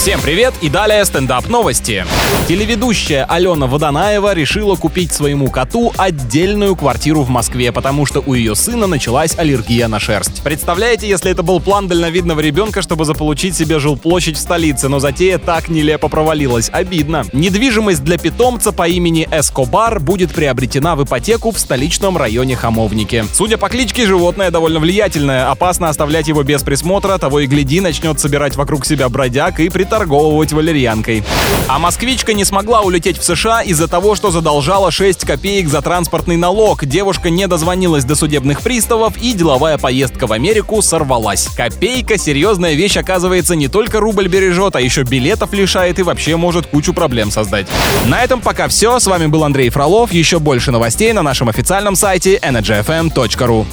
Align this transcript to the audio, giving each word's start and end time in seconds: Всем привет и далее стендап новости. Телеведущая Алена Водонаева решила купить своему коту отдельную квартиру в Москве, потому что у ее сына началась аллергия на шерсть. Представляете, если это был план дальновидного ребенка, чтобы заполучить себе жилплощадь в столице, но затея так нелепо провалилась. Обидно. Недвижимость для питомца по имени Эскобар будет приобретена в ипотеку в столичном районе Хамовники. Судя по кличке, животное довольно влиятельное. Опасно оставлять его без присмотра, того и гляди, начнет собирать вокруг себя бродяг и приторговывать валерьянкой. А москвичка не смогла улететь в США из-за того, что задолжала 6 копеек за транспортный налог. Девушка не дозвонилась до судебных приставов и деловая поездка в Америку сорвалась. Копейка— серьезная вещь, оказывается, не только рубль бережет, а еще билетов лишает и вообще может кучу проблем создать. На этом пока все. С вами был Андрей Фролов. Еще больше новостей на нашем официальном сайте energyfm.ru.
Всем 0.00 0.18
привет 0.22 0.54
и 0.62 0.70
далее 0.70 1.04
стендап 1.04 1.46
новости. 1.48 2.06
Телеведущая 2.48 3.26
Алена 3.26 3.66
Водонаева 3.66 4.32
решила 4.32 4.74
купить 4.74 5.12
своему 5.12 5.50
коту 5.50 5.92
отдельную 5.98 6.74
квартиру 6.74 7.20
в 7.20 7.28
Москве, 7.28 7.70
потому 7.70 8.06
что 8.06 8.22
у 8.24 8.32
ее 8.32 8.54
сына 8.54 8.86
началась 8.86 9.38
аллергия 9.38 9.88
на 9.88 10.00
шерсть. 10.00 10.42
Представляете, 10.42 11.06
если 11.06 11.30
это 11.30 11.42
был 11.42 11.60
план 11.60 11.86
дальновидного 11.86 12.40
ребенка, 12.40 12.80
чтобы 12.80 13.04
заполучить 13.04 13.54
себе 13.54 13.78
жилплощадь 13.78 14.38
в 14.38 14.40
столице, 14.40 14.88
но 14.88 15.00
затея 15.00 15.36
так 15.36 15.68
нелепо 15.68 16.08
провалилась. 16.08 16.70
Обидно. 16.72 17.26
Недвижимость 17.34 18.02
для 18.02 18.16
питомца 18.16 18.72
по 18.72 18.88
имени 18.88 19.28
Эскобар 19.30 20.00
будет 20.00 20.32
приобретена 20.32 20.96
в 20.96 21.04
ипотеку 21.04 21.50
в 21.50 21.58
столичном 21.58 22.16
районе 22.16 22.56
Хамовники. 22.56 23.26
Судя 23.34 23.58
по 23.58 23.68
кличке, 23.68 24.06
животное 24.06 24.50
довольно 24.50 24.80
влиятельное. 24.80 25.50
Опасно 25.50 25.90
оставлять 25.90 26.26
его 26.26 26.42
без 26.42 26.62
присмотра, 26.62 27.18
того 27.18 27.40
и 27.40 27.46
гляди, 27.46 27.82
начнет 27.82 28.18
собирать 28.18 28.56
вокруг 28.56 28.86
себя 28.86 29.06
бродяг 29.10 29.60
и 29.60 29.68
приторговывать 29.90 30.52
валерьянкой. 30.52 31.24
А 31.66 31.80
москвичка 31.80 32.32
не 32.32 32.44
смогла 32.44 32.82
улететь 32.82 33.18
в 33.18 33.24
США 33.24 33.62
из-за 33.62 33.88
того, 33.88 34.14
что 34.14 34.30
задолжала 34.30 34.92
6 34.92 35.24
копеек 35.24 35.68
за 35.68 35.82
транспортный 35.82 36.36
налог. 36.36 36.84
Девушка 36.84 37.28
не 37.28 37.48
дозвонилась 37.48 38.04
до 38.04 38.14
судебных 38.14 38.60
приставов 38.60 39.16
и 39.16 39.32
деловая 39.32 39.78
поездка 39.78 40.28
в 40.28 40.32
Америку 40.32 40.80
сорвалась. 40.80 41.48
Копейка— 41.56 42.18
серьезная 42.18 42.74
вещь, 42.74 42.96
оказывается, 42.96 43.56
не 43.56 43.66
только 43.66 43.98
рубль 43.98 44.28
бережет, 44.28 44.76
а 44.76 44.80
еще 44.80 45.02
билетов 45.02 45.52
лишает 45.52 45.98
и 45.98 46.04
вообще 46.04 46.36
может 46.36 46.68
кучу 46.68 46.94
проблем 46.94 47.32
создать. 47.32 47.66
На 48.06 48.22
этом 48.22 48.40
пока 48.40 48.68
все. 48.68 49.00
С 49.00 49.08
вами 49.08 49.26
был 49.26 49.42
Андрей 49.42 49.70
Фролов. 49.70 50.12
Еще 50.12 50.38
больше 50.38 50.70
новостей 50.70 51.12
на 51.12 51.22
нашем 51.22 51.48
официальном 51.48 51.96
сайте 51.96 52.36
energyfm.ru. 52.36 53.66